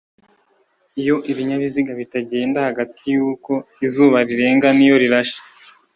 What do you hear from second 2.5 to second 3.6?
hagati yuko